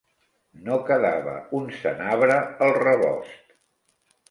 No 0.69 0.77
quedava 0.87 1.35
un 1.59 1.69
senabre 1.83 2.39
al 2.69 2.75
rebost. 2.81 3.57